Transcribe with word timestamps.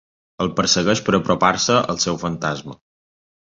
El 0.45 0.47
persegueix 0.59 1.01
per 1.09 1.15
apropar-se 1.17 1.77
al 1.95 2.01
seu 2.07 2.19
fantasma. 2.25 2.79